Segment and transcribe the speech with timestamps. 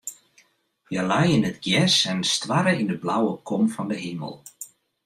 [0.89, 4.35] Hja lei yn it gjers en stoarre yn de blauwe kom fan de himel.